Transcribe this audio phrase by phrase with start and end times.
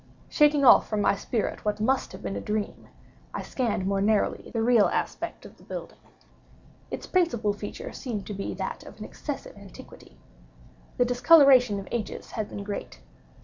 [0.29, 2.87] Shaking off from my spirit what must have been a dream,
[3.35, 5.99] I scanned more narrowly the real aspect of the building.
[6.89, 10.17] Its principal feature seemed to be that of an excessive antiquity.
[10.97, 12.99] The discoloration of ages had been great.